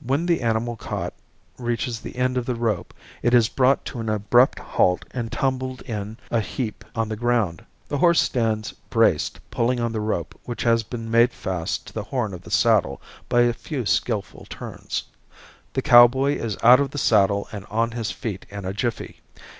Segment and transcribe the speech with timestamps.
[0.00, 1.14] When the animal caught
[1.56, 5.82] reaches the end of the rope it is brought to an abrupt halt and tumbled
[5.82, 7.64] in a heap on the ground.
[7.86, 12.02] The horse stands braced pulling on the rope which has been made fast to the
[12.02, 15.04] horn of the saddle by a few skillful turns.
[15.74, 19.20] The cowboy is out of the saddle and on his feet in a jiffy.